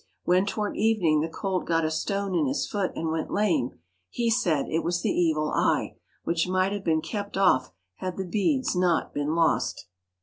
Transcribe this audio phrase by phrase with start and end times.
[0.23, 3.77] When toward evening the colt got a stone in his foot and went lame,
[4.09, 8.25] he said it was the evil eye, which might have been kept off had the
[8.25, 9.85] beads not been lost.